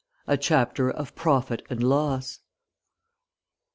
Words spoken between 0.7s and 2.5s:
OF PROFIT AND LOSS.